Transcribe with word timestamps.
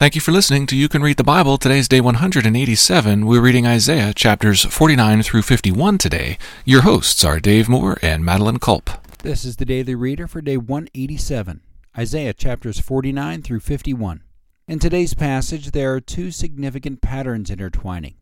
Thank 0.00 0.14
you 0.14 0.20
for 0.20 0.30
listening 0.30 0.68
to 0.68 0.76
You 0.76 0.88
Can 0.88 1.02
Read 1.02 1.16
the 1.16 1.24
Bible. 1.24 1.58
Today's 1.58 1.88
day 1.88 2.00
187. 2.00 3.26
We're 3.26 3.40
reading 3.40 3.66
Isaiah 3.66 4.14
chapters 4.14 4.64
49 4.64 5.24
through 5.24 5.42
51 5.42 5.98
today. 5.98 6.38
Your 6.64 6.82
hosts 6.82 7.24
are 7.24 7.40
Dave 7.40 7.68
Moore 7.68 7.98
and 8.00 8.24
Madeline 8.24 8.60
Culp. 8.60 8.90
This 9.24 9.44
is 9.44 9.56
the 9.56 9.64
Daily 9.64 9.96
Reader 9.96 10.28
for 10.28 10.40
day 10.40 10.56
187, 10.56 11.62
Isaiah 11.98 12.32
chapters 12.32 12.78
49 12.78 13.42
through 13.42 13.58
51. 13.58 14.22
In 14.68 14.78
today's 14.78 15.14
passage, 15.14 15.72
there 15.72 15.92
are 15.94 16.00
two 16.00 16.30
significant 16.30 17.00
patterns 17.00 17.50
intertwining. 17.50 18.14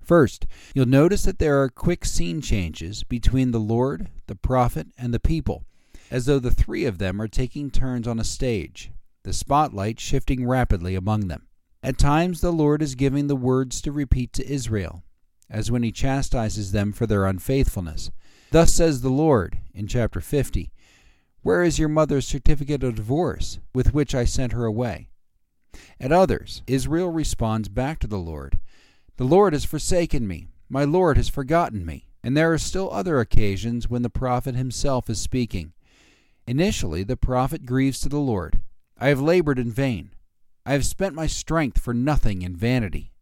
First, 0.00 0.46
you'll 0.74 0.86
notice 0.86 1.24
that 1.24 1.38
there 1.38 1.60
are 1.60 1.68
quick 1.68 2.06
scene 2.06 2.40
changes 2.40 3.04
between 3.04 3.50
the 3.50 3.60
Lord, 3.60 4.08
the 4.28 4.34
prophet, 4.34 4.86
and 4.96 5.12
the 5.12 5.20
people, 5.20 5.66
as 6.10 6.24
though 6.24 6.38
the 6.38 6.50
three 6.50 6.86
of 6.86 6.96
them 6.96 7.20
are 7.20 7.28
taking 7.28 7.70
turns 7.70 8.08
on 8.08 8.18
a 8.18 8.24
stage 8.24 8.92
the 9.28 9.34
spotlight 9.34 10.00
shifting 10.00 10.46
rapidly 10.46 10.94
among 10.94 11.28
them. 11.28 11.46
At 11.82 11.98
times, 11.98 12.40
the 12.40 12.50
Lord 12.50 12.80
is 12.80 12.94
giving 12.94 13.26
the 13.26 13.36
words 13.36 13.82
to 13.82 13.92
repeat 13.92 14.32
to 14.32 14.50
Israel, 14.50 15.02
as 15.50 15.70
when 15.70 15.82
he 15.82 15.92
chastises 15.92 16.72
them 16.72 16.94
for 16.94 17.06
their 17.06 17.26
unfaithfulness. 17.26 18.10
Thus 18.52 18.72
says 18.72 19.02
the 19.02 19.10
Lord 19.10 19.58
in 19.74 19.86
chapter 19.86 20.22
50 20.22 20.72
Where 21.42 21.62
is 21.62 21.78
your 21.78 21.90
mother's 21.90 22.26
certificate 22.26 22.82
of 22.82 22.94
divorce 22.94 23.58
with 23.74 23.92
which 23.92 24.14
I 24.14 24.24
sent 24.24 24.52
her 24.52 24.64
away? 24.64 25.10
At 26.00 26.10
others, 26.10 26.62
Israel 26.66 27.10
responds 27.10 27.68
back 27.68 27.98
to 27.98 28.06
the 28.06 28.16
Lord 28.16 28.58
The 29.18 29.24
Lord 29.24 29.52
has 29.52 29.66
forsaken 29.66 30.26
me, 30.26 30.48
my 30.70 30.84
Lord 30.84 31.18
has 31.18 31.28
forgotten 31.28 31.84
me. 31.84 32.08
And 32.24 32.34
there 32.34 32.50
are 32.50 32.56
still 32.56 32.90
other 32.90 33.20
occasions 33.20 33.90
when 33.90 34.00
the 34.00 34.08
prophet 34.08 34.54
himself 34.54 35.10
is 35.10 35.20
speaking. 35.20 35.74
Initially, 36.46 37.02
the 37.02 37.18
prophet 37.18 37.66
grieves 37.66 38.00
to 38.00 38.08
the 38.08 38.18
Lord 38.18 38.62
I 38.98 39.08
have 39.08 39.20
labored 39.20 39.58
in 39.58 39.70
vain. 39.70 40.10
I 40.66 40.72
have 40.72 40.84
spent 40.84 41.14
my 41.14 41.26
strength 41.26 41.80
for 41.80 41.94
nothing 41.94 42.42
in 42.42 42.56
vanity. 42.56 43.12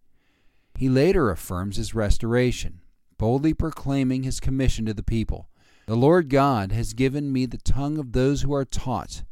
He 0.74 0.88
later 0.88 1.30
affirms 1.30 1.76
his 1.76 1.94
restoration, 1.94 2.80
boldly 3.18 3.54
proclaiming 3.54 4.22
his 4.22 4.40
commission 4.40 4.86
to 4.86 4.94
the 4.94 5.02
people. 5.02 5.48
The 5.86 5.96
Lord 5.96 6.30
God 6.30 6.72
has 6.72 6.94
given 6.94 7.32
me 7.32 7.46
the 7.46 7.58
tongue 7.58 7.98
of 7.98 8.12
those 8.12 8.42
who 8.42 8.54
are 8.54 8.64
taught, 8.64 9.22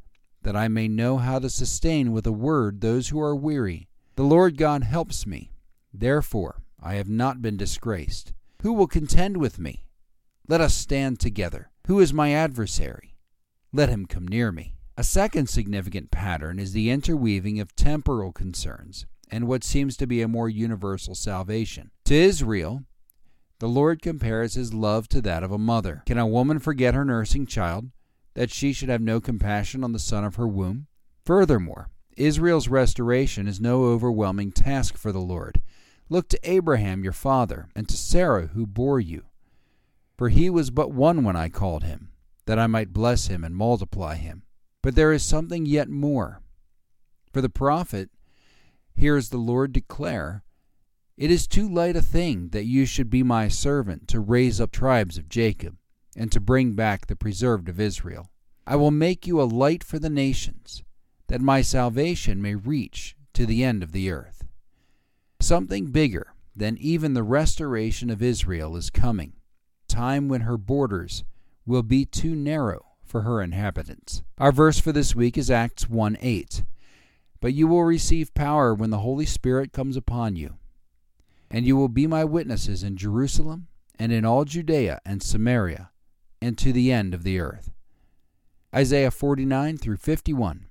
that 0.43 0.55
I 0.55 0.69
may 0.69 0.87
know 0.87 1.17
how 1.17 1.39
to 1.39 1.51
sustain 1.51 2.13
with 2.13 2.27
a 2.27 2.33
word 2.33 2.81
those 2.81 3.09
who 3.09 3.21
are 3.21 3.35
weary. 3.35 3.89
The 4.17 4.23
Lord 4.23 4.57
God 4.57 4.85
helps 4.85 5.27
me. 5.27 5.51
Therefore, 5.93 6.63
I 6.81 6.95
have 6.95 7.09
not 7.09 7.43
been 7.43 7.57
disgraced. 7.57 8.33
Who 8.63 8.73
will 8.75 8.87
contend 8.87 9.39
with 9.39 9.59
me? 9.59 9.85
Let 10.47 10.61
us 10.61 10.75
stand 10.75 11.19
together. 11.19 11.71
Who 11.87 12.01
is 12.01 12.13
my 12.13 12.33
adversary? 12.33 13.17
Let 13.73 13.89
him 13.89 14.07
come 14.07 14.29
near 14.29 14.53
me. 14.53 14.74
A 14.97 15.03
second 15.03 15.49
significant 15.49 16.13
pattern 16.13 16.61
is 16.61 16.73
the 16.73 16.89
interweaving 16.89 17.59
of 17.59 17.75
temporal 17.75 18.33
concerns 18.33 19.07
and 19.29 19.49
what 19.49 19.65
seems 19.65 19.97
to 19.97 20.07
be 20.07 20.23
a 20.23 20.29
more 20.29 20.49
universal 20.49 21.17
salvation. 21.17 21.91
To 22.05 22.15
Israel, 22.15 22.85
the 23.59 23.69
Lord 23.69 24.03
compares 24.03 24.55
his 24.55 24.73
love 24.73 25.09
to 25.09 25.21
that 25.23 25.43
of 25.43 25.51
a 25.51 25.59
mother. 25.59 26.05
Can 26.07 26.19
a 26.19 26.27
woman 26.27 26.61
forget 26.61 26.95
her 26.95 27.05
nursing 27.05 27.45
child, 27.45 27.91
that 28.35 28.53
she 28.53 28.73
should 28.73 28.89
have 28.89 29.01
no 29.01 29.21
compassion 29.21 29.83
on 29.83 29.93
the 29.93 29.99
son 29.99 30.23
of 30.23 30.37
her 30.37 30.47
womb? 30.47 30.87
Furthermore, 31.25 31.91
Israel's 32.17 32.69
restoration 32.69 33.49
is 33.49 33.61
no 33.61 33.87
overwhelming 33.87 34.53
task 34.53 34.97
for 34.97 35.11
the 35.11 35.19
Lord. 35.19 35.61
Look 36.09 36.29
to 36.29 36.39
Abraham 36.49 37.03
your 37.03 37.13
father, 37.13 37.69
and 37.75 37.89
to 37.89 37.97
Sarah 37.97 38.49
who 38.49 38.65
bore 38.65 39.01
you. 39.01 39.25
For 40.17 40.29
he 40.29 40.49
was 40.49 40.71
but 40.71 40.93
one 40.93 41.25
when 41.25 41.35
I 41.35 41.49
called 41.49 41.83
him, 41.83 42.11
that 42.47 42.61
I 42.61 42.69
might 42.69 42.93
bless 42.93 43.27
him 43.27 43.43
and 43.43 43.57
multiply 43.57 44.15
him. 44.15 44.44
But 44.85 44.97
there 44.97 45.15
is 45.15 45.23
something 45.23 45.65
yet 45.65 45.89
more. 45.89 46.43
For 47.33 47.41
the 47.41 47.49
prophet 47.49 48.11
hears 48.95 49.31
the 49.31 49.39
Lord 49.39 49.73
declare, 49.73 50.45
It 51.17 51.31
is 51.31 51.47
too 51.47 51.67
light 51.67 51.97
a 51.97 52.03
thing 52.03 52.51
that 52.51 52.67
you 52.67 52.85
should 52.85 53.09
be 53.09 53.23
my 53.23 53.49
servant 53.49 54.07
to 54.09 54.21
raise 54.21 54.61
up 54.61 54.73
tribes 54.73 55.17
of 55.17 55.31
Jacob, 55.31 55.79
and 56.15 56.31
to 56.31 56.39
bring 56.39 56.75
back 56.75 57.07
the 57.07 57.17
preserved 57.17 57.71
of 57.71 57.81
Israel. 57.81 58.31
I 58.67 58.77
will 58.77 58.91
make 58.91 59.27
you 59.27 59.41
a 59.41 59.45
light 59.45 59.83
for 59.83 59.99
the 59.99 60.11
nations, 60.11 60.85
that 61.29 61.41
my 61.41 61.63
salvation 61.63 62.43
may 62.43 62.55
reach 62.55 63.17
to 63.33 63.47
the 63.47 63.65
end 63.65 63.83
of 63.83 63.93
the 63.93 64.11
earth. 64.11 64.45
Something 65.41 65.93
bigger 65.93 66.35
than 66.55 66.77
even 66.77 67.15
the 67.15 67.23
restoration 67.23 68.11
of 68.11 68.23
Israel 68.23 68.77
is 68.77 68.91
coming, 68.91 69.33
time 69.89 70.29
when 70.29 70.43
her 70.43 70.59
borders 70.59 71.25
will 71.65 71.83
be 71.83 72.05
too 72.05 72.37
narrow 72.37 72.94
for 73.15 73.21
her 73.21 73.41
inhabitants. 73.41 74.25
Our 74.39 74.51
verse 74.51 74.81
for 74.81 74.91
this 74.91 75.15
week 75.15 75.39
is 75.39 75.49
Acts 75.49 75.89
1 75.89 76.19
8. 76.21 76.65
But 77.41 77.55
you 77.55 77.69
will 77.69 77.85
receive 77.85 78.35
power 78.35 78.75
when 78.75 78.91
the 78.91 78.99
Holy 78.99 79.25
Spirit 79.25 79.73
comes 79.73 79.97
upon 79.97 80.35
you, 80.35 80.55
and 81.49 81.65
you 81.65 81.77
will 81.77 81.87
be 81.87 82.09
my 82.09 82.25
witnesses 82.25 82.83
in 82.83 82.97
Jerusalem 82.97 83.69
and 84.01 84.11
in 84.11 84.25
all 84.25 84.45
Judea 84.45 85.01
and 85.07 85.23
Samaria 85.23 85.93
and 86.43 86.59
to 86.59 86.73
the 86.73 86.91
end 86.91 87.15
of 87.15 87.23
the 87.23 87.39
earth. 87.39 87.71
Isaiah 88.75 89.13
49 89.13 89.79
through 89.79 89.99
51. 89.99 90.67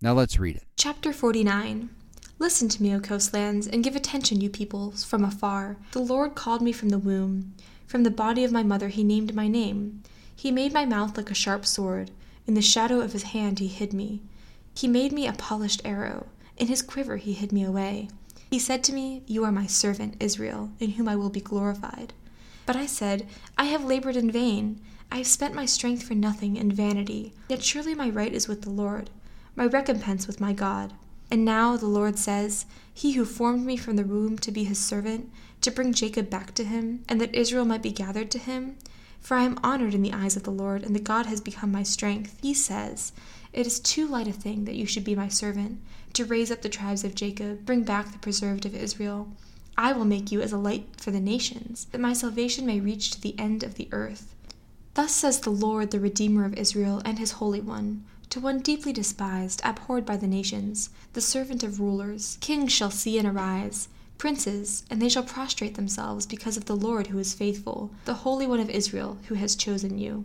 Now 0.00 0.14
let's 0.14 0.38
read 0.38 0.56
it. 0.56 0.64
Chapter 0.78 1.12
49 1.12 1.90
Listen 2.38 2.70
to 2.70 2.82
me, 2.82 2.94
O 2.94 3.00
coastlands, 3.00 3.66
and 3.66 3.84
give 3.84 3.96
attention, 3.96 4.40
you 4.40 4.48
peoples 4.48 5.04
from 5.04 5.24
afar. 5.24 5.76
The 5.90 5.98
Lord 5.98 6.36
called 6.36 6.62
me 6.62 6.72
from 6.72 6.88
the 6.88 6.98
womb. 6.98 7.52
From 7.86 8.02
the 8.04 8.10
body 8.10 8.44
of 8.44 8.50
my 8.50 8.62
mother 8.62 8.88
he 8.88 9.04
named 9.04 9.34
my 9.34 9.46
name. 9.46 10.02
He 10.42 10.50
made 10.50 10.72
my 10.72 10.84
mouth 10.84 11.16
like 11.16 11.30
a 11.30 11.34
sharp 11.34 11.64
sword. 11.64 12.10
In 12.48 12.54
the 12.54 12.62
shadow 12.62 13.00
of 13.00 13.12
his 13.12 13.22
hand 13.22 13.60
he 13.60 13.68
hid 13.68 13.92
me. 13.92 14.22
He 14.74 14.88
made 14.88 15.12
me 15.12 15.28
a 15.28 15.34
polished 15.34 15.80
arrow. 15.84 16.26
In 16.56 16.66
his 16.66 16.82
quiver 16.82 17.16
he 17.16 17.32
hid 17.32 17.52
me 17.52 17.62
away. 17.62 18.08
He 18.50 18.58
said 18.58 18.82
to 18.82 18.92
me, 18.92 19.22
You 19.28 19.44
are 19.44 19.52
my 19.52 19.68
servant, 19.68 20.16
Israel, 20.18 20.72
in 20.80 20.94
whom 20.94 21.06
I 21.06 21.14
will 21.14 21.30
be 21.30 21.40
glorified. 21.40 22.12
But 22.66 22.74
I 22.74 22.86
said, 22.86 23.28
I 23.56 23.66
have 23.66 23.84
labored 23.84 24.16
in 24.16 24.32
vain. 24.32 24.80
I 25.12 25.18
have 25.18 25.28
spent 25.28 25.54
my 25.54 25.64
strength 25.64 26.02
for 26.02 26.16
nothing 26.16 26.58
and 26.58 26.72
vanity. 26.72 27.32
Yet 27.48 27.62
surely 27.62 27.94
my 27.94 28.10
right 28.10 28.34
is 28.34 28.48
with 28.48 28.62
the 28.62 28.70
Lord, 28.70 29.10
my 29.54 29.66
recompense 29.66 30.26
with 30.26 30.40
my 30.40 30.52
God. 30.52 30.92
And 31.30 31.44
now 31.44 31.76
the 31.76 31.86
Lord 31.86 32.18
says, 32.18 32.66
He 32.92 33.12
who 33.12 33.24
formed 33.24 33.64
me 33.64 33.76
from 33.76 33.94
the 33.94 34.02
womb 34.02 34.38
to 34.38 34.50
be 34.50 34.64
his 34.64 34.80
servant, 34.80 35.30
to 35.60 35.70
bring 35.70 35.92
Jacob 35.92 36.28
back 36.30 36.52
to 36.54 36.64
him, 36.64 37.04
and 37.08 37.20
that 37.20 37.32
Israel 37.32 37.64
might 37.64 37.80
be 37.80 37.92
gathered 37.92 38.32
to 38.32 38.40
him, 38.40 38.76
for 39.22 39.36
I 39.36 39.44
am 39.44 39.58
honored 39.62 39.94
in 39.94 40.02
the 40.02 40.12
eyes 40.12 40.36
of 40.36 40.42
the 40.42 40.50
Lord, 40.50 40.82
and 40.82 40.96
the 40.96 41.00
God 41.00 41.26
has 41.26 41.40
become 41.40 41.70
my 41.70 41.84
strength. 41.84 42.36
He 42.42 42.52
says, 42.52 43.12
It 43.52 43.66
is 43.66 43.78
too 43.78 44.06
light 44.06 44.26
a 44.26 44.32
thing 44.32 44.64
that 44.64 44.74
you 44.74 44.84
should 44.84 45.04
be 45.04 45.14
my 45.14 45.28
servant, 45.28 45.80
to 46.14 46.24
raise 46.24 46.50
up 46.50 46.62
the 46.62 46.68
tribes 46.68 47.04
of 47.04 47.14
Jacob, 47.14 47.64
bring 47.64 47.84
back 47.84 48.10
the 48.10 48.18
preserved 48.18 48.66
of 48.66 48.74
Israel. 48.74 49.28
I 49.78 49.92
will 49.92 50.04
make 50.04 50.32
you 50.32 50.42
as 50.42 50.52
a 50.52 50.58
light 50.58 50.88
for 50.96 51.12
the 51.12 51.20
nations, 51.20 51.86
that 51.92 52.00
my 52.00 52.12
salvation 52.12 52.66
may 52.66 52.80
reach 52.80 53.12
to 53.12 53.20
the 53.20 53.38
end 53.38 53.62
of 53.62 53.76
the 53.76 53.88
earth. 53.92 54.34
Thus 54.94 55.14
says 55.14 55.40
the 55.40 55.50
Lord, 55.50 55.92
the 55.92 56.00
Redeemer 56.00 56.44
of 56.44 56.54
Israel, 56.54 57.00
and 57.04 57.18
his 57.18 57.32
Holy 57.32 57.60
One. 57.60 58.04
To 58.30 58.40
one 58.40 58.58
deeply 58.58 58.92
despised, 58.92 59.60
abhorred 59.62 60.04
by 60.04 60.16
the 60.16 60.26
nations, 60.26 60.90
the 61.12 61.20
servant 61.20 61.62
of 61.62 61.78
rulers, 61.78 62.38
kings 62.40 62.72
shall 62.72 62.90
see 62.90 63.18
and 63.18 63.28
arise 63.28 63.88
princes, 64.22 64.84
and 64.88 65.02
they 65.02 65.08
shall 65.08 65.24
prostrate 65.24 65.74
themselves 65.74 66.26
because 66.26 66.56
of 66.56 66.66
the 66.66 66.76
Lord 66.76 67.08
who 67.08 67.18
is 67.18 67.34
faithful, 67.34 67.90
the 68.04 68.22
Holy 68.22 68.46
One 68.46 68.60
of 68.60 68.70
Israel 68.70 69.18
who 69.26 69.34
has 69.34 69.56
chosen 69.56 69.98
you. 69.98 70.24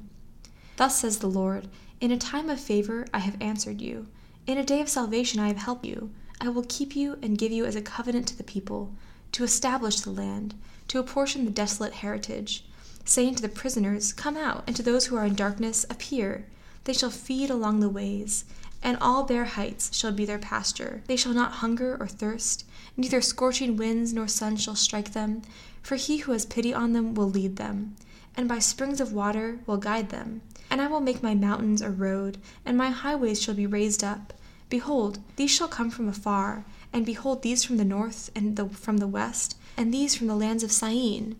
Thus 0.76 1.00
says 1.00 1.18
the 1.18 1.26
Lord 1.26 1.68
In 2.00 2.12
a 2.12 2.18
time 2.18 2.48
of 2.48 2.60
favor 2.60 3.08
I 3.12 3.18
have 3.18 3.42
answered 3.42 3.82
you, 3.82 4.06
in 4.46 4.60
a 4.60 4.64
day 4.64 4.82
of 4.82 4.88
salvation 4.88 5.40
I 5.40 5.48
have 5.48 5.58
helped 5.58 5.84
you. 5.84 6.12
I 6.40 6.50
will 6.50 6.66
keep 6.70 6.96
you 6.96 7.18
and 7.24 7.40
give 7.40 7.52
you 7.52 7.66
as 7.66 7.76
a 7.76 7.82
covenant 7.82 8.28
to 8.28 8.38
the 8.38 8.44
people, 8.44 8.94
to 9.32 9.44
establish 9.44 10.02
the 10.02 10.12
land, 10.12 10.54
to 10.90 11.00
apportion 11.00 11.46
the 11.46 11.50
desolate 11.50 11.94
heritage, 11.94 12.66
saying 13.04 13.34
to 13.34 13.42
the 13.42 13.50
prisoners, 13.50 14.14
Come 14.14 14.38
out, 14.38 14.64
and 14.68 14.76
to 14.76 14.84
those 14.84 15.08
who 15.08 15.16
are 15.16 15.26
in 15.26 15.34
darkness, 15.34 15.88
Appear. 15.90 16.46
They 16.84 16.94
shall 16.94 17.10
feed 17.10 17.50
along 17.50 17.80
the 17.80 17.90
ways, 17.90 18.46
and 18.84 18.98
all 19.00 19.24
bare 19.24 19.46
heights 19.46 19.96
shall 19.96 20.12
be 20.12 20.26
their 20.26 20.40
pasture. 20.40 21.04
They 21.08 21.16
shall 21.16 21.34
not 21.34 21.54
hunger 21.54 21.98
or 22.00 22.08
thirst 22.08 22.64
Neither 23.00 23.22
scorching 23.22 23.78
winds 23.78 24.12
nor 24.12 24.28
sun 24.28 24.58
shall 24.58 24.76
strike 24.76 25.14
them, 25.14 25.44
for 25.84 25.98
he 25.98 26.18
who 26.18 26.32
has 26.32 26.48
pity 26.48 26.74
on 26.74 26.94
them 26.94 27.14
will 27.14 27.30
lead 27.30 27.58
them, 27.58 27.96
and 28.36 28.50
by 28.50 28.58
springs 28.58 29.00
of 29.00 29.14
water 29.14 29.60
will 29.68 29.78
guide 29.78 30.10
them. 30.10 30.42
And 30.72 30.82
I 30.82 30.88
will 30.88 31.00
make 31.00 31.22
my 31.22 31.36
mountains 31.36 31.84
a 31.84 31.92
road, 31.92 32.40
and 32.66 32.76
my 32.76 32.90
highways 32.90 33.40
shall 33.40 33.54
be 33.54 33.68
raised 33.68 34.04
up. 34.04 34.34
Behold, 34.68 35.20
these 35.36 35.52
shall 35.52 35.68
come 35.68 35.92
from 35.92 36.10
afar, 36.10 36.66
and 36.92 37.06
behold 37.06 37.44
these 37.44 37.64
from 37.64 37.78
the 37.78 37.86
north 37.86 38.32
and 38.36 38.56
the, 38.56 38.68
from 38.68 38.98
the 38.98 39.08
west, 39.08 39.56
and 39.78 39.94
these 39.94 40.16
from 40.16 40.26
the 40.26 40.36
lands 40.36 40.64
of 40.64 40.72
Syene. 40.72 41.36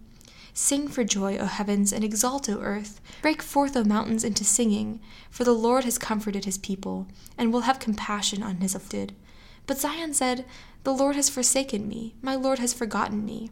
Sing 0.60 0.88
for 0.88 1.04
joy, 1.04 1.38
O 1.38 1.46
heavens, 1.46 1.94
and 1.94 2.04
exult, 2.04 2.50
O 2.50 2.60
earth. 2.60 3.00
Break 3.22 3.44
forth, 3.44 3.78
O 3.78 3.84
mountains, 3.84 4.24
into 4.24 4.44
singing, 4.44 5.00
for 5.30 5.44
the 5.44 5.54
Lord 5.54 5.84
has 5.84 6.00
comforted 6.00 6.46
his 6.46 6.58
people, 6.58 7.06
and 7.38 7.54
will 7.54 7.62
have 7.62 7.78
compassion 7.78 8.42
on 8.42 8.56
his 8.56 8.74
afflicted. 8.74 9.14
But 9.68 9.78
Zion 9.78 10.16
said, 10.16 10.46
The 10.84 10.96
Lord 10.96 11.16
has 11.16 11.30
forsaken 11.30 11.88
me, 11.88 12.16
my 12.24 12.34
Lord 12.34 12.58
has 12.58 12.74
forgotten 12.74 13.24
me. 13.24 13.52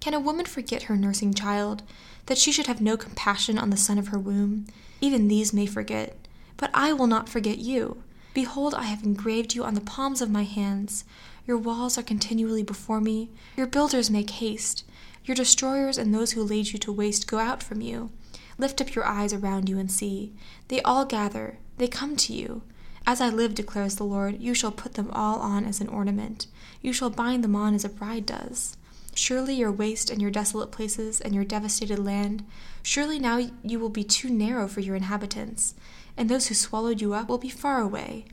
Can 0.00 0.12
a 0.12 0.20
woman 0.20 0.44
forget 0.44 0.82
her 0.82 0.96
nursing 0.96 1.32
child, 1.32 1.82
that 2.26 2.36
she 2.36 2.52
should 2.52 2.66
have 2.66 2.82
no 2.82 2.98
compassion 2.98 3.56
on 3.56 3.70
the 3.70 3.78
son 3.78 3.96
of 3.96 4.08
her 4.08 4.18
womb? 4.18 4.66
Even 5.00 5.28
these 5.28 5.54
may 5.54 5.64
forget, 5.64 6.28
but 6.58 6.70
I 6.74 6.92
will 6.92 7.06
not 7.06 7.30
forget 7.30 7.56
you. 7.56 8.02
Behold, 8.34 8.74
I 8.74 8.82
have 8.82 9.02
engraved 9.02 9.54
you 9.54 9.64
on 9.64 9.72
the 9.72 9.80
palms 9.80 10.20
of 10.20 10.30
my 10.30 10.44
hands. 10.44 11.06
Your 11.46 11.56
walls 11.56 11.96
are 11.96 12.02
continually 12.02 12.62
before 12.62 13.00
me. 13.00 13.30
Your 13.56 13.66
builders 13.66 14.10
make 14.10 14.28
haste. 14.28 14.84
Your 15.28 15.34
destroyers 15.34 15.98
and 15.98 16.14
those 16.14 16.32
who 16.32 16.42
laid 16.42 16.72
you 16.72 16.78
to 16.78 16.90
waste 16.90 17.28
go 17.28 17.38
out 17.38 17.62
from 17.62 17.82
you. 17.82 18.10
Lift 18.56 18.80
up 18.80 18.94
your 18.94 19.04
eyes 19.04 19.34
around 19.34 19.68
you 19.68 19.78
and 19.78 19.92
see. 19.92 20.32
They 20.68 20.80
all 20.80 21.04
gather, 21.04 21.58
they 21.76 21.86
come 21.86 22.16
to 22.16 22.32
you. 22.32 22.62
As 23.06 23.20
I 23.20 23.28
live, 23.28 23.54
declares 23.54 23.96
the 23.96 24.04
Lord, 24.04 24.40
you 24.40 24.54
shall 24.54 24.72
put 24.72 24.94
them 24.94 25.10
all 25.12 25.40
on 25.40 25.66
as 25.66 25.82
an 25.82 25.88
ornament. 25.88 26.46
You 26.80 26.94
shall 26.94 27.10
bind 27.10 27.44
them 27.44 27.54
on 27.54 27.74
as 27.74 27.84
a 27.84 27.90
bride 27.90 28.24
does. 28.24 28.78
Surely 29.14 29.54
your 29.54 29.70
waste 29.70 30.08
and 30.08 30.22
your 30.22 30.30
desolate 30.30 30.70
places 30.70 31.20
and 31.20 31.34
your 31.34 31.44
devastated 31.44 31.98
land, 31.98 32.46
surely 32.82 33.18
now 33.18 33.50
you 33.62 33.78
will 33.78 33.90
be 33.90 34.04
too 34.04 34.30
narrow 34.30 34.66
for 34.66 34.80
your 34.80 34.96
inhabitants, 34.96 35.74
and 36.16 36.30
those 36.30 36.46
who 36.46 36.54
swallowed 36.54 37.02
you 37.02 37.12
up 37.12 37.28
will 37.28 37.36
be 37.36 37.50
far 37.50 37.82
away. 37.82 38.24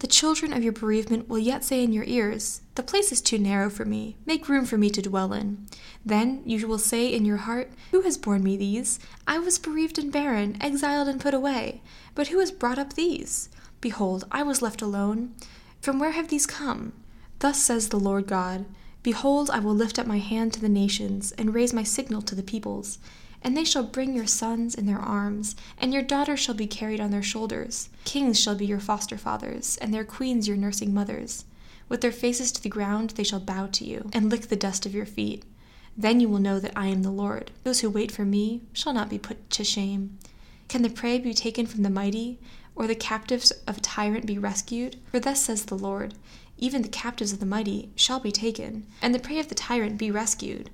The 0.00 0.06
children 0.06 0.54
of 0.54 0.64
your 0.64 0.72
bereavement 0.72 1.28
will 1.28 1.38
yet 1.38 1.62
say 1.62 1.84
in 1.84 1.92
your 1.92 2.04
ears, 2.04 2.62
The 2.74 2.82
place 2.82 3.12
is 3.12 3.20
too 3.20 3.38
narrow 3.38 3.68
for 3.68 3.84
me, 3.84 4.16
make 4.24 4.48
room 4.48 4.64
for 4.64 4.78
me 4.78 4.88
to 4.88 5.02
dwell 5.02 5.34
in. 5.34 5.66
Then 6.04 6.42
you 6.46 6.66
will 6.66 6.78
say 6.78 7.12
in 7.12 7.26
your 7.26 7.36
heart, 7.36 7.70
Who 7.90 8.00
has 8.00 8.16
borne 8.16 8.42
me 8.42 8.56
these? 8.56 8.98
I 9.26 9.38
was 9.38 9.58
bereaved 9.58 9.98
and 9.98 10.10
barren, 10.10 10.56
exiled 10.58 11.06
and 11.06 11.20
put 11.20 11.34
away. 11.34 11.82
But 12.14 12.28
who 12.28 12.38
has 12.38 12.50
brought 12.50 12.78
up 12.78 12.94
these? 12.94 13.50
Behold, 13.82 14.24
I 14.32 14.42
was 14.42 14.62
left 14.62 14.80
alone. 14.80 15.34
From 15.82 15.98
where 15.98 16.12
have 16.12 16.28
these 16.28 16.46
come? 16.46 16.94
Thus 17.40 17.62
says 17.62 17.90
the 17.90 18.00
Lord 18.00 18.26
God 18.26 18.64
Behold, 19.02 19.50
I 19.50 19.58
will 19.58 19.74
lift 19.74 19.98
up 19.98 20.06
my 20.06 20.18
hand 20.18 20.54
to 20.54 20.60
the 20.60 20.68
nations, 20.70 21.32
and 21.32 21.54
raise 21.54 21.74
my 21.74 21.82
signal 21.82 22.22
to 22.22 22.34
the 22.34 22.42
peoples. 22.42 22.98
And 23.42 23.56
they 23.56 23.64
shall 23.64 23.82
bring 23.82 24.14
your 24.14 24.26
sons 24.26 24.74
in 24.74 24.86
their 24.86 24.98
arms, 24.98 25.56
and 25.78 25.92
your 25.92 26.02
daughters 26.02 26.40
shall 26.40 26.54
be 26.54 26.66
carried 26.66 27.00
on 27.00 27.10
their 27.10 27.22
shoulders. 27.22 27.88
Kings 28.04 28.38
shall 28.38 28.54
be 28.54 28.66
your 28.66 28.80
foster 28.80 29.16
fathers, 29.16 29.78
and 29.78 29.92
their 29.92 30.04
queens 30.04 30.46
your 30.46 30.56
nursing 30.56 30.92
mothers. 30.92 31.44
With 31.88 32.00
their 32.02 32.12
faces 32.12 32.52
to 32.52 32.62
the 32.62 32.68
ground 32.68 33.10
they 33.10 33.24
shall 33.24 33.40
bow 33.40 33.66
to 33.68 33.84
you, 33.84 34.10
and 34.12 34.30
lick 34.30 34.48
the 34.48 34.56
dust 34.56 34.86
of 34.86 34.94
your 34.94 35.06
feet. 35.06 35.44
Then 35.96 36.20
you 36.20 36.28
will 36.28 36.38
know 36.38 36.60
that 36.60 36.76
I 36.76 36.86
am 36.86 37.02
the 37.02 37.10
Lord. 37.10 37.50
Those 37.64 37.80
who 37.80 37.90
wait 37.90 38.12
for 38.12 38.24
me 38.24 38.62
shall 38.72 38.92
not 38.92 39.08
be 39.08 39.18
put 39.18 39.50
to 39.50 39.64
shame. 39.64 40.18
Can 40.68 40.82
the 40.82 40.90
prey 40.90 41.18
be 41.18 41.34
taken 41.34 41.66
from 41.66 41.82
the 41.82 41.90
mighty, 41.90 42.38
or 42.74 42.86
the 42.86 42.94
captives 42.94 43.50
of 43.66 43.78
a 43.78 43.80
tyrant 43.80 44.26
be 44.26 44.38
rescued? 44.38 44.96
For 45.10 45.18
thus 45.18 45.42
says 45.42 45.64
the 45.64 45.78
Lord 45.78 46.14
even 46.60 46.82
the 46.82 46.88
captives 46.88 47.32
of 47.32 47.40
the 47.40 47.46
mighty 47.46 47.88
shall 47.96 48.20
be 48.20 48.30
taken, 48.30 48.86
and 49.00 49.14
the 49.14 49.18
prey 49.18 49.38
of 49.38 49.48
the 49.48 49.54
tyrant 49.54 49.96
be 49.96 50.10
rescued. 50.10 50.68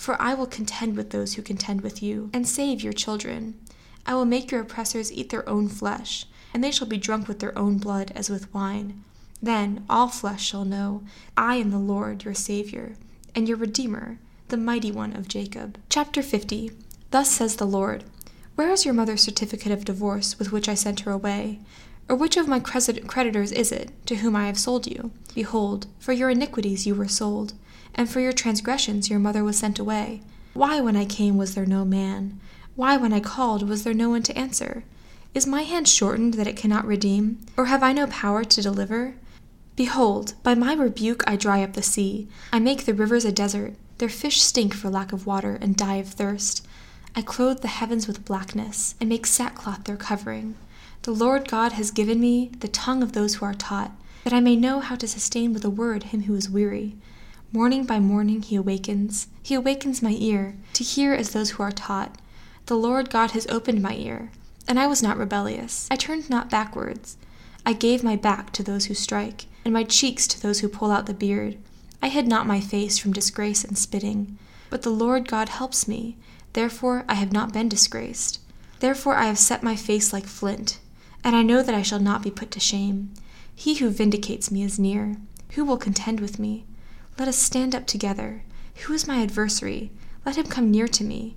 For 0.00 0.16
I 0.18 0.32
will 0.32 0.46
contend 0.46 0.96
with 0.96 1.10
those 1.10 1.34
who 1.34 1.42
contend 1.42 1.82
with 1.82 2.02
you, 2.02 2.30
and 2.32 2.48
save 2.48 2.80
your 2.80 2.94
children. 2.94 3.60
I 4.06 4.14
will 4.14 4.24
make 4.24 4.50
your 4.50 4.62
oppressors 4.62 5.12
eat 5.12 5.28
their 5.28 5.46
own 5.46 5.68
flesh, 5.68 6.24
and 6.54 6.64
they 6.64 6.70
shall 6.70 6.86
be 6.86 6.96
drunk 6.96 7.28
with 7.28 7.40
their 7.40 7.56
own 7.56 7.76
blood 7.76 8.10
as 8.14 8.30
with 8.30 8.52
wine. 8.54 9.04
Then 9.42 9.84
all 9.90 10.08
flesh 10.08 10.42
shall 10.42 10.64
know 10.64 11.02
I 11.36 11.56
am 11.56 11.70
the 11.70 11.78
Lord 11.78 12.24
your 12.24 12.32
Saviour, 12.32 12.92
and 13.34 13.46
your 13.46 13.58
Redeemer, 13.58 14.18
the 14.48 14.56
mighty 14.56 14.90
one 14.90 15.14
of 15.14 15.28
Jacob. 15.28 15.76
Chapter 15.90 16.22
50 16.22 16.70
Thus 17.10 17.30
says 17.30 17.56
the 17.56 17.66
Lord 17.66 18.04
Where 18.54 18.70
is 18.70 18.86
your 18.86 18.94
mother's 18.94 19.20
certificate 19.20 19.70
of 19.70 19.84
divorce 19.84 20.38
with 20.38 20.50
which 20.50 20.66
I 20.66 20.74
sent 20.74 21.00
her 21.00 21.10
away? 21.10 21.60
Or 22.08 22.16
which 22.16 22.38
of 22.38 22.48
my 22.48 22.58
creditors 22.58 23.52
is 23.52 23.70
it, 23.70 23.90
to 24.06 24.16
whom 24.16 24.34
I 24.34 24.46
have 24.46 24.58
sold 24.58 24.86
you? 24.86 25.10
Behold, 25.34 25.88
for 25.98 26.14
your 26.14 26.30
iniquities 26.30 26.86
you 26.86 26.94
were 26.94 27.06
sold, 27.06 27.52
and 27.94 28.08
for 28.08 28.20
your 28.20 28.32
transgressions 28.32 29.10
your 29.10 29.18
mother 29.18 29.44
was 29.44 29.58
sent 29.58 29.78
away. 29.78 30.22
Why, 30.52 30.80
when 30.80 30.96
I 30.96 31.04
came, 31.04 31.36
was 31.36 31.54
there 31.54 31.66
no 31.66 31.84
man? 31.84 32.40
Why, 32.76 32.96
when 32.96 33.12
I 33.12 33.20
called, 33.20 33.68
was 33.68 33.84
there 33.84 33.94
no 33.94 34.10
one 34.10 34.22
to 34.24 34.36
answer? 34.36 34.84
Is 35.32 35.46
my 35.46 35.62
hand 35.62 35.86
shortened 35.86 36.34
that 36.34 36.46
it 36.46 36.56
cannot 36.56 36.86
redeem? 36.86 37.38
Or 37.56 37.66
have 37.66 37.82
I 37.82 37.92
no 37.92 38.06
power 38.08 38.42
to 38.42 38.62
deliver? 38.62 39.14
Behold, 39.76 40.34
by 40.42 40.54
my 40.54 40.74
rebuke 40.74 41.22
I 41.26 41.36
dry 41.36 41.62
up 41.62 41.74
the 41.74 41.82
sea. 41.82 42.28
I 42.52 42.58
make 42.58 42.84
the 42.84 42.94
rivers 42.94 43.24
a 43.24 43.32
desert. 43.32 43.74
Their 43.98 44.08
fish 44.08 44.42
stink 44.42 44.74
for 44.74 44.90
lack 44.90 45.12
of 45.12 45.26
water 45.26 45.58
and 45.60 45.76
die 45.76 45.96
of 45.96 46.08
thirst. 46.08 46.66
I 47.14 47.22
clothe 47.22 47.60
the 47.60 47.68
heavens 47.68 48.06
with 48.06 48.24
blackness, 48.24 48.94
and 49.00 49.08
make 49.08 49.26
sackcloth 49.26 49.84
their 49.84 49.96
covering. 49.96 50.54
The 51.02 51.10
Lord 51.12 51.48
God 51.48 51.72
has 51.72 51.90
given 51.90 52.20
me 52.20 52.50
the 52.60 52.68
tongue 52.68 53.02
of 53.02 53.12
those 53.12 53.36
who 53.36 53.46
are 53.46 53.54
taught, 53.54 53.92
that 54.24 54.32
I 54.32 54.40
may 54.40 54.54
know 54.54 54.80
how 54.80 54.96
to 54.96 55.08
sustain 55.08 55.52
with 55.52 55.64
a 55.64 55.70
word 55.70 56.04
him 56.04 56.22
who 56.22 56.34
is 56.34 56.50
weary. 56.50 56.96
Morning 57.52 57.84
by 57.84 57.98
morning 57.98 58.42
he 58.42 58.54
awakens, 58.54 59.26
he 59.42 59.56
awakens 59.56 60.00
my 60.00 60.14
ear, 60.16 60.54
to 60.72 60.84
hear 60.84 61.14
as 61.14 61.30
those 61.30 61.50
who 61.50 61.64
are 61.64 61.72
taught. 61.72 62.16
The 62.66 62.76
Lord 62.76 63.10
God 63.10 63.32
has 63.32 63.44
opened 63.48 63.82
my 63.82 63.94
ear, 63.94 64.30
and 64.68 64.78
I 64.78 64.86
was 64.86 65.02
not 65.02 65.18
rebellious. 65.18 65.88
I 65.90 65.96
turned 65.96 66.30
not 66.30 66.48
backwards. 66.48 67.16
I 67.66 67.72
gave 67.72 68.04
my 68.04 68.14
back 68.14 68.52
to 68.52 68.62
those 68.62 68.84
who 68.84 68.94
strike, 68.94 69.46
and 69.64 69.74
my 69.74 69.82
cheeks 69.82 70.28
to 70.28 70.40
those 70.40 70.60
who 70.60 70.68
pull 70.68 70.92
out 70.92 71.06
the 71.06 71.12
beard. 71.12 71.58
I 72.00 72.08
hid 72.08 72.28
not 72.28 72.46
my 72.46 72.60
face 72.60 72.98
from 72.98 73.12
disgrace 73.12 73.64
and 73.64 73.76
spitting. 73.76 74.38
But 74.70 74.82
the 74.82 74.90
Lord 74.90 75.26
God 75.26 75.48
helps 75.48 75.88
me, 75.88 76.16
therefore 76.52 77.04
I 77.08 77.14
have 77.14 77.32
not 77.32 77.52
been 77.52 77.68
disgraced. 77.68 78.38
Therefore 78.78 79.16
I 79.16 79.24
have 79.24 79.38
set 79.38 79.64
my 79.64 79.74
face 79.74 80.12
like 80.12 80.26
flint, 80.26 80.78
and 81.24 81.34
I 81.34 81.42
know 81.42 81.64
that 81.64 81.74
I 81.74 81.82
shall 81.82 81.98
not 81.98 82.22
be 82.22 82.30
put 82.30 82.52
to 82.52 82.60
shame. 82.60 83.10
He 83.56 83.74
who 83.74 83.90
vindicates 83.90 84.52
me 84.52 84.62
is 84.62 84.78
near. 84.78 85.16
Who 85.54 85.64
will 85.64 85.78
contend 85.78 86.20
with 86.20 86.38
me? 86.38 86.64
Let 87.20 87.28
us 87.28 87.36
stand 87.36 87.74
up 87.74 87.86
together. 87.86 88.44
Who 88.76 88.94
is 88.94 89.06
my 89.06 89.20
adversary? 89.20 89.90
Let 90.24 90.38
him 90.38 90.46
come 90.46 90.70
near 90.70 90.88
to 90.88 91.04
me. 91.04 91.36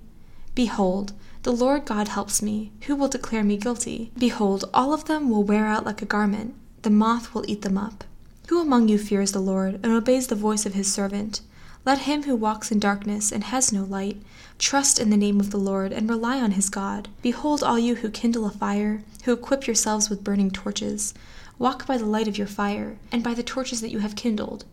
Behold, 0.54 1.12
the 1.42 1.52
Lord 1.52 1.84
God 1.84 2.08
helps 2.08 2.40
me. 2.40 2.72
Who 2.86 2.96
will 2.96 3.08
declare 3.08 3.44
me 3.44 3.58
guilty? 3.58 4.10
Behold, 4.16 4.64
all 4.72 4.94
of 4.94 5.04
them 5.04 5.28
will 5.28 5.42
wear 5.42 5.66
out 5.66 5.84
like 5.84 6.00
a 6.00 6.06
garment. 6.06 6.54
The 6.80 6.88
moth 6.88 7.34
will 7.34 7.44
eat 7.46 7.60
them 7.60 7.76
up. 7.76 8.02
Who 8.48 8.62
among 8.62 8.88
you 8.88 8.96
fears 8.96 9.32
the 9.32 9.40
Lord 9.40 9.74
and 9.74 9.92
obeys 9.92 10.28
the 10.28 10.34
voice 10.34 10.64
of 10.64 10.72
his 10.72 10.90
servant? 10.90 11.42
Let 11.84 11.98
him 11.98 12.22
who 12.22 12.34
walks 12.34 12.72
in 12.72 12.78
darkness 12.78 13.30
and 13.30 13.44
has 13.44 13.70
no 13.70 13.84
light 13.84 14.16
trust 14.58 14.98
in 14.98 15.10
the 15.10 15.18
name 15.18 15.38
of 15.38 15.50
the 15.50 15.58
Lord 15.58 15.92
and 15.92 16.08
rely 16.08 16.40
on 16.40 16.52
his 16.52 16.70
God. 16.70 17.10
Behold, 17.20 17.62
all 17.62 17.78
you 17.78 17.96
who 17.96 18.08
kindle 18.08 18.46
a 18.46 18.50
fire, 18.50 19.02
who 19.24 19.34
equip 19.34 19.66
yourselves 19.66 20.08
with 20.08 20.24
burning 20.24 20.50
torches, 20.50 21.12
walk 21.58 21.86
by 21.86 21.98
the 21.98 22.06
light 22.06 22.26
of 22.26 22.38
your 22.38 22.46
fire, 22.46 22.96
and 23.12 23.22
by 23.22 23.34
the 23.34 23.42
torches 23.42 23.82
that 23.82 23.90
you 23.90 23.98
have 23.98 24.16
kindled. 24.16 24.64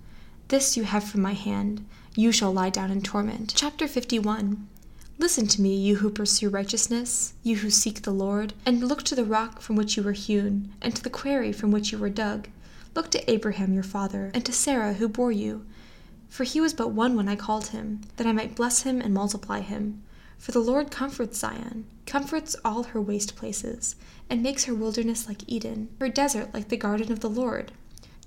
This 0.51 0.75
you 0.75 0.83
have 0.83 1.06
from 1.06 1.21
my 1.21 1.31
hand. 1.31 1.86
You 2.13 2.33
shall 2.33 2.51
lie 2.51 2.69
down 2.69 2.92
in 2.92 3.01
torment. 3.01 3.53
Chapter 3.56 3.88
51 3.88 4.68
Listen 5.18 5.48
to 5.48 5.62
me, 5.62 5.74
you 5.74 5.95
who 5.95 6.09
pursue 6.09 6.50
righteousness, 6.50 7.33
you 7.42 7.56
who 7.56 7.69
seek 7.69 8.01
the 8.01 8.12
Lord, 8.12 8.53
and 8.65 8.83
look 8.83 9.03
to 9.03 9.15
the 9.15 9.24
rock 9.24 9.62
from 9.62 9.77
which 9.77 9.95
you 9.95 10.03
were 10.03 10.12
hewn, 10.12 10.74
and 10.81 10.94
to 10.94 11.01
the 11.01 11.09
quarry 11.09 11.53
from 11.53 11.71
which 11.71 11.94
you 11.94 11.98
were 11.98 12.09
dug. 12.09 12.50
Look 12.95 13.09
to 13.12 13.31
Abraham 13.31 13.74
your 13.74 13.81
father, 13.81 14.29
and 14.34 14.43
to 14.43 14.51
Sarah 14.51 14.96
who 14.96 15.08
bore 15.08 15.31
you 15.31 15.65
for 16.27 16.43
he 16.43 16.60
was 16.60 16.74
but 16.74 16.91
one 16.91 17.15
when 17.15 17.29
I 17.29 17.38
called 17.38 17.67
him, 17.67 18.01
that 18.17 18.27
I 18.27 18.34
might 18.34 18.55
bless 18.55 18.84
him 18.84 19.00
and 19.00 19.13
multiply 19.13 19.62
him. 19.62 20.01
For 20.38 20.51
the 20.51 20.60
Lord 20.60 20.91
comforts 20.91 21.39
Zion, 21.39 21.86
comforts 22.05 22.58
all 22.65 22.84
her 22.84 23.01
waste 23.01 23.38
places, 23.38 23.96
and 24.29 24.43
makes 24.43 24.65
her 24.65 24.75
wilderness 24.75 25.27
like 25.27 25.48
Eden, 25.48 25.88
her 26.01 26.10
desert 26.10 26.53
like 26.53 26.67
the 26.67 26.75
garden 26.75 27.10
of 27.10 27.22
the 27.22 27.29
Lord. 27.29 27.72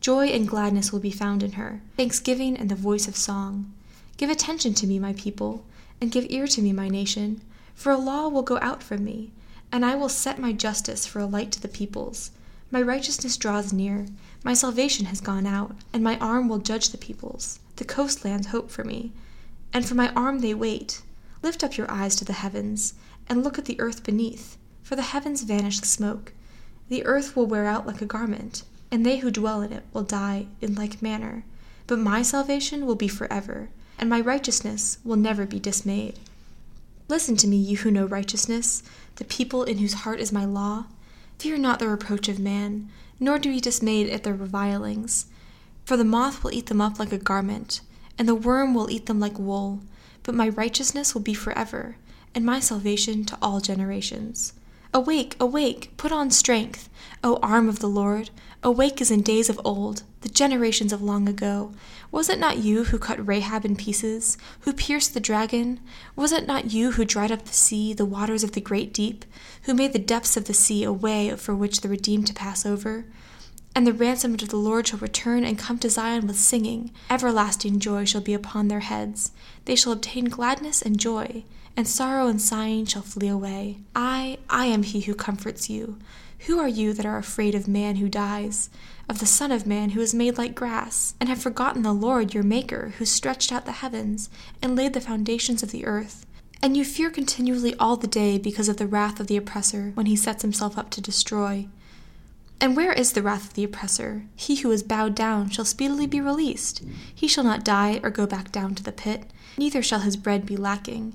Joy 0.05 0.27
and 0.27 0.47
gladness 0.47 0.93
will 0.93 1.01
be 1.01 1.11
found 1.11 1.43
in 1.43 1.53
her, 1.53 1.81
thanksgiving 1.97 2.59
and 2.59 2.71
the 2.71 2.75
voice 2.75 3.09
of 3.09 3.17
song. 3.17 3.73
Give 4.19 4.29
attention 4.29 4.75
to 4.75 4.87
me, 4.87 4.99
my 4.99 5.15
people, 5.15 5.65
and 5.99 6.11
give 6.11 6.27
ear 6.29 6.47
to 6.47 6.61
me, 6.61 6.75
my 6.75 6.91
nation, 6.91 7.41
for 7.75 7.91
a 7.91 7.97
law 7.97 8.29
will 8.29 8.43
go 8.43 8.59
out 8.61 8.83
from 8.83 9.03
me, 9.03 9.33
and 9.73 9.83
I 9.83 9.95
will 9.95 10.11
set 10.11 10.39
my 10.39 10.53
justice 10.53 11.07
for 11.07 11.21
a 11.21 11.27
light 11.27 11.53
to 11.53 11.63
the 11.63 11.69
peoples. 11.69 12.33
My 12.71 12.83
righteousness 12.83 13.39
draws 13.39 13.73
near, 13.73 14.05
my 14.45 14.53
salvation 14.53 15.07
has 15.07 15.23
gone 15.23 15.47
out, 15.47 15.75
and 15.91 16.05
my 16.05 16.19
arm 16.19 16.51
will 16.51 16.59
judge 16.59 16.91
the 16.91 16.99
peoples. 16.99 17.59
The 17.77 17.87
coastlands 17.87 18.49
hope 18.49 18.71
for 18.71 18.85
me, 18.85 19.11
and 19.73 19.87
for 19.87 19.95
my 19.95 20.13
arm 20.13 20.41
they 20.41 20.53
wait. 20.53 21.01
Lift 21.41 21.65
up 21.65 21.79
your 21.79 21.91
eyes 21.91 22.15
to 22.17 22.27
the 22.27 22.35
heavens, 22.35 22.93
and 23.27 23.43
look 23.43 23.59
at 23.59 23.65
the 23.65 23.81
earth 23.81 24.05
beneath, 24.05 24.59
for 24.83 24.97
the 24.97 25.01
heavens 25.01 25.45
vanish 25.45 25.79
like 25.79 25.87
smoke. 25.87 26.35
The 26.91 27.07
earth 27.07 27.35
will 27.35 27.47
wear 27.47 27.65
out 27.65 27.87
like 27.87 28.03
a 28.03 28.05
garment, 28.05 28.65
and 28.95 29.05
they 29.05 29.17
who 29.17 29.29
dwell 29.29 29.61
in 29.61 29.73
it 29.73 29.83
will 29.93 30.05
die 30.05 30.47
in 30.61 30.73
like 30.77 31.03
manner. 31.03 31.43
But 31.89 31.99
my 31.99 32.23
salvation 32.23 32.87
will 32.87 32.95
be 32.95 33.09
forever, 33.09 33.69
and 33.99 34.09
my 34.09 34.21
righteousness 34.21 34.99
will 35.03 35.17
never 35.17 35.47
be 35.47 35.59
dismayed. 35.59 36.17
Listen 37.09 37.37
to 37.39 37.49
me, 37.49 37.57
you 37.57 37.79
who 37.79 37.91
know 37.91 38.07
righteousness, 38.07 38.85
the 39.17 39.25
people 39.25 39.65
in 39.65 39.79
whose 39.79 39.95
heart 39.95 40.21
is 40.21 40.31
my 40.31 40.45
law. 40.45 40.85
Fear 41.41 41.59
not 41.59 41.81
the 41.81 41.89
reproach 41.89 42.29
of 42.29 42.39
man, 42.39 42.89
nor 43.19 43.41
be 43.41 43.59
dismayed 43.59 44.09
at 44.11 44.23
their 44.23 44.33
revilings. 44.33 45.27
For 45.85 45.97
the 45.97 46.05
moth 46.05 46.45
will 46.45 46.55
eat 46.55 46.67
them 46.67 46.81
up 46.81 47.01
like 47.01 47.13
a 47.13 47.19
garment, 47.19 47.81
and 48.17 48.29
the 48.29 48.37
worm 48.37 48.75
will 48.75 48.89
eat 48.89 49.07
them 49.07 49.19
like 49.19 49.41
wool. 49.41 49.81
But 50.23 50.37
my 50.37 50.51
righteousness 50.51 51.15
will 51.15 51.21
be 51.21 51.35
forever, 51.35 51.97
and 52.33 52.47
my 52.47 52.61
salvation 52.61 53.25
to 53.25 53.39
all 53.43 53.59
generations. 53.59 54.53
Awake, 54.97 55.35
awake, 55.41 55.91
put 55.97 56.13
on 56.13 56.31
strength, 56.31 56.89
O 57.25 57.41
arm 57.43 57.69
of 57.69 57.81
the 57.81 57.89
Lord. 57.89 58.31
Awake 58.63 59.01
as 59.01 59.11
in 59.11 59.23
days 59.23 59.51
of 59.51 59.61
old, 59.65 60.05
the 60.21 60.29
generations 60.29 60.93
of 60.93 61.03
long 61.03 61.29
ago. 61.29 61.73
Was 62.13 62.29
it 62.29 62.39
not 62.39 62.59
you 62.59 62.85
who 62.85 62.99
cut 63.01 63.27
Rahab 63.27 63.65
in 63.65 63.75
pieces, 63.75 64.39
who 64.61 64.73
pierced 64.73 65.13
the 65.13 65.19
dragon? 65.19 65.81
Was 66.15 66.31
it 66.31 66.47
not 66.47 66.71
you 66.71 66.93
who 66.93 67.05
dried 67.05 67.33
up 67.33 67.45
the 67.45 67.53
sea, 67.53 67.93
the 67.93 68.05
waters 68.05 68.45
of 68.45 68.53
the 68.53 68.61
great 68.61 68.95
deep, 68.95 69.25
who 69.65 69.75
made 69.75 69.93
the 69.93 69.99
depths 69.99 70.37
of 70.37 70.45
the 70.45 70.55
sea 70.55 70.85
a 70.85 70.93
way 70.93 71.35
for 71.35 71.57
which 71.57 71.81
the 71.81 71.89
redeemed 71.89 72.29
to 72.29 72.33
pass 72.33 72.65
over? 72.65 73.05
And 73.75 73.87
the 73.87 73.93
ransomed 73.93 74.43
of 74.43 74.51
the 74.51 74.57
Lord 74.57 74.87
shall 74.87 75.01
return 75.01 75.45
and 75.45 75.59
come 75.59 75.79
to 75.81 75.91
Zion 75.91 76.27
with 76.27 76.39
singing. 76.39 76.93
Everlasting 77.11 77.81
joy 77.81 78.05
shall 78.05 78.21
be 78.21 78.33
upon 78.33 78.69
their 78.69 78.81
heads. 78.81 79.33
They 79.65 79.75
shall 79.75 79.93
obtain 79.93 80.27
gladness 80.27 80.81
and 80.81 81.01
joy, 81.01 81.43
and 81.77 81.89
sorrow 81.89 82.29
and 82.29 82.41
sighing 82.41 82.87
shall 82.87 83.03
flee 83.03 83.29
away. 83.29 83.79
I, 83.97 84.39
I 84.49 84.67
am 84.67 84.85
he 84.85 85.01
who 85.01 85.15
comforts 85.15 85.69
you. 85.69 85.99
Who 86.47 86.61
are 86.61 86.69
you 86.69 86.93
that 86.93 87.07
are 87.07 87.17
afraid 87.17 87.55
of 87.55 87.67
man 87.67 87.97
who 87.97 88.09
dies, 88.09 88.71
of 89.09 89.19
the 89.19 89.27
Son 89.27 89.51
of 89.51 89.67
Man 89.67 89.91
who 89.91 90.01
is 90.01 90.15
made 90.15 90.39
like 90.39 90.55
grass, 90.55 91.15
and 91.19 91.29
have 91.29 91.41
forgotten 91.43 91.83
the 91.83 91.93
Lord 91.93 92.33
your 92.33 92.43
Maker, 92.45 92.95
who 92.99 93.05
stretched 93.05 93.51
out 93.51 93.65
the 93.65 93.73
heavens 93.73 94.31
and 94.63 94.77
laid 94.77 94.93
the 94.93 95.01
foundations 95.01 95.63
of 95.63 95.73
the 95.73 95.85
earth? 95.85 96.27
And 96.63 96.77
you 96.77 96.85
fear 96.85 97.11
continually 97.11 97.75
all 97.81 97.97
the 97.97 98.07
day 98.07 98.39
because 98.39 98.69
of 98.69 98.77
the 98.77 98.87
wrath 98.87 99.21
of 99.21 99.27
the 99.27 99.37
oppressor, 99.37 99.91
when 99.95 100.07
he 100.07 100.17
sets 100.17 100.43
himself 100.43 100.79
up 100.79 100.91
to 100.91 101.01
destroy. 101.01 101.67
And 102.61 102.77
where 102.77 102.93
is 102.93 103.13
the 103.13 103.23
wrath 103.23 103.49
of 103.49 103.55
the 103.55 103.65
oppressor? 103.65 104.27
He 104.37 104.57
who 104.57 104.71
is 104.71 104.83
bowed 104.83 105.15
down 105.15 105.51
shall 105.51 105.65
speedily 105.65 106.07
be 106.07 106.21
released. 106.21 106.83
He 107.15 107.29
shall 107.29 107.45
not 107.45 107.65
die 107.65 108.01
or 108.03 108.11
go 108.11 108.27
back 108.27 108.53
down 108.53 108.75
to 108.77 108.83
the 108.83 108.93
pit, 108.93 109.31
neither 109.59 109.83
shall 109.83 110.01
his 110.01 110.17
bread 110.17 110.47
be 110.47 110.57
lacking. 110.57 111.15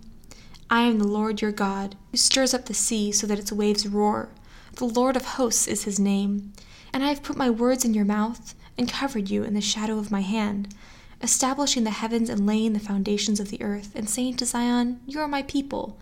I 0.69 0.81
am 0.81 0.99
the 0.99 1.07
Lord 1.07 1.41
your 1.41 1.51
God, 1.51 1.95
who 2.11 2.17
stirs 2.17 2.53
up 2.53 2.65
the 2.65 2.73
sea 2.73 3.11
so 3.11 3.25
that 3.25 3.39
its 3.39 3.51
waves 3.51 3.87
roar. 3.87 4.29
The 4.75 4.85
Lord 4.85 5.15
of 5.15 5.25
hosts 5.25 5.67
is 5.67 5.85
his 5.85 5.99
name. 5.99 6.53
And 6.93 7.03
I 7.03 7.07
have 7.09 7.23
put 7.23 7.35
my 7.35 7.49
words 7.49 7.83
in 7.83 7.93
your 7.93 8.05
mouth, 8.05 8.53
and 8.77 8.87
covered 8.87 9.29
you 9.29 9.43
in 9.43 9.55
the 9.55 9.61
shadow 9.61 9.97
of 9.97 10.11
my 10.11 10.21
hand, 10.21 10.73
establishing 11.21 11.83
the 11.83 11.89
heavens 11.91 12.29
and 12.29 12.45
laying 12.45 12.73
the 12.73 12.79
foundations 12.79 13.39
of 13.39 13.49
the 13.49 13.61
earth, 13.61 13.91
and 13.95 14.09
saying 14.09 14.37
to 14.37 14.45
Zion, 14.45 14.99
You 15.05 15.19
are 15.19 15.27
my 15.27 15.41
people. 15.43 15.99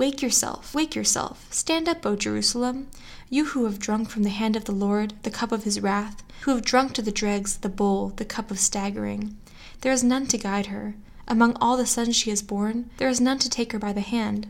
Wake 0.00 0.22
yourself, 0.22 0.74
wake 0.74 0.94
yourself. 0.94 1.46
Stand 1.50 1.86
up, 1.86 2.06
O 2.06 2.16
Jerusalem, 2.16 2.88
you 3.28 3.44
who 3.44 3.66
have 3.66 3.78
drunk 3.78 4.08
from 4.08 4.22
the 4.22 4.30
hand 4.30 4.56
of 4.56 4.64
the 4.64 4.72
Lord 4.72 5.12
the 5.24 5.30
cup 5.30 5.52
of 5.52 5.64
his 5.64 5.78
wrath, 5.78 6.22
who 6.40 6.52
have 6.52 6.64
drunk 6.64 6.94
to 6.94 7.02
the 7.02 7.12
dregs 7.12 7.58
the 7.58 7.68
bowl, 7.68 8.14
the 8.16 8.24
cup 8.24 8.50
of 8.50 8.58
staggering. 8.58 9.36
There 9.82 9.92
is 9.92 10.02
none 10.02 10.26
to 10.28 10.38
guide 10.38 10.68
her. 10.68 10.94
Among 11.28 11.54
all 11.60 11.76
the 11.76 11.84
sons 11.84 12.16
she 12.16 12.30
has 12.30 12.40
borne, 12.40 12.88
there 12.96 13.10
is 13.10 13.20
none 13.20 13.38
to 13.40 13.50
take 13.50 13.72
her 13.72 13.78
by 13.78 13.92
the 13.92 14.00
hand. 14.00 14.46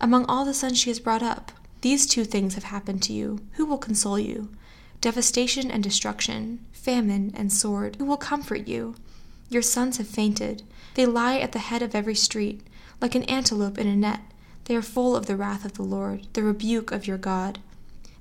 Among 0.00 0.24
all 0.24 0.44
the 0.44 0.52
sons 0.52 0.80
she 0.80 0.90
has 0.90 0.98
brought 0.98 1.22
up, 1.22 1.52
these 1.82 2.04
two 2.04 2.24
things 2.24 2.56
have 2.56 2.64
happened 2.64 3.00
to 3.04 3.12
you. 3.12 3.38
Who 3.52 3.66
will 3.66 3.78
console 3.78 4.18
you? 4.18 4.48
Devastation 5.00 5.70
and 5.70 5.80
destruction, 5.80 6.66
famine 6.72 7.32
and 7.36 7.52
sword. 7.52 7.94
Who 8.00 8.04
will 8.04 8.16
comfort 8.16 8.66
you? 8.66 8.96
Your 9.48 9.62
sons 9.62 9.98
have 9.98 10.08
fainted. 10.08 10.64
They 10.94 11.06
lie 11.06 11.38
at 11.38 11.52
the 11.52 11.60
head 11.60 11.82
of 11.82 11.94
every 11.94 12.16
street, 12.16 12.62
like 13.00 13.14
an 13.14 13.22
antelope 13.26 13.78
in 13.78 13.86
a 13.86 13.94
net. 13.94 14.22
They 14.68 14.76
are 14.76 14.82
full 14.82 15.16
of 15.16 15.24
the 15.24 15.34
wrath 15.34 15.64
of 15.64 15.72
the 15.72 15.82
Lord, 15.82 16.26
the 16.34 16.42
rebuke 16.42 16.92
of 16.92 17.06
your 17.06 17.16
God. 17.16 17.58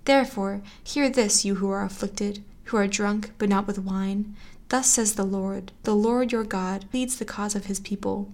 Therefore, 0.05 0.61
hear 0.81 1.09
this, 1.09 1.43
you 1.43 1.55
who 1.55 1.69
are 1.69 1.83
afflicted, 1.83 2.41
who 2.65 2.77
are 2.77 2.87
drunk, 2.87 3.31
but 3.37 3.49
not 3.49 3.67
with 3.67 3.77
wine. 3.77 4.33
Thus 4.69 4.87
says 4.87 5.15
the 5.15 5.25
Lord, 5.25 5.73
the 5.83 5.93
Lord 5.93 6.31
your 6.31 6.45
God 6.45 6.85
pleads 6.89 7.17
the 7.17 7.25
cause 7.25 7.53
of 7.53 7.65
his 7.65 7.81
people. 7.81 8.31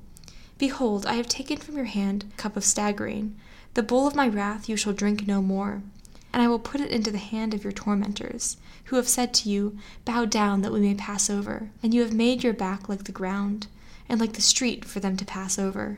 Behold, 0.59 1.07
I 1.07 1.15
have 1.15 1.27
taken 1.27 1.57
from 1.57 1.75
your 1.75 1.85
hand 1.85 2.25
a 2.31 2.37
cup 2.37 2.55
of 2.55 2.63
staggering. 2.63 3.35
The 3.73 3.81
bowl 3.81 4.05
of 4.05 4.13
my 4.13 4.27
wrath 4.27 4.69
you 4.69 4.77
shall 4.77 4.93
drink 4.93 5.25
no 5.25 5.41
more. 5.41 5.81
And 6.31 6.43
I 6.43 6.47
will 6.47 6.59
put 6.59 6.81
it 6.81 6.91
into 6.91 7.09
the 7.09 7.17
hand 7.17 7.55
of 7.55 7.63
your 7.63 7.73
tormentors, 7.73 8.57
who 8.85 8.95
have 8.97 9.09
said 9.09 9.33
to 9.33 9.49
you, 9.49 9.75
Bow 10.05 10.25
down 10.25 10.61
that 10.61 10.71
we 10.71 10.81
may 10.81 10.93
pass 10.93 11.31
over. 11.31 11.71
And 11.81 11.95
you 11.95 12.01
have 12.01 12.13
made 12.13 12.43
your 12.43 12.53
back 12.53 12.87
like 12.87 13.05
the 13.05 13.11
ground, 13.11 13.65
and 14.07 14.19
like 14.19 14.33
the 14.33 14.41
street 14.41 14.85
for 14.85 14.99
them 14.99 15.17
to 15.17 15.25
pass 15.25 15.57
over. 15.57 15.97